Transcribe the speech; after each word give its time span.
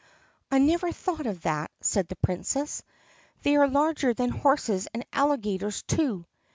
"I 0.49 0.55
had 0.57 0.63
never 0.67 0.91
thought 0.91 1.27
of 1.27 1.41
that," 1.43 1.69
said 1.81 2.07
the 2.07 2.15
Princess. 2.15 2.81
"They 3.43 3.55
are 3.55 3.67
larger 3.67 4.15
than 4.15 4.29
horses 4.31 4.87
and 4.95 5.05
alligators 5.13 5.83
too. 5.83 6.25